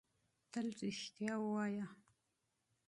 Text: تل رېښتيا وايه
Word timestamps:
تل 0.51 0.67
رېښتيا 0.81 1.35
وايه 1.45 1.85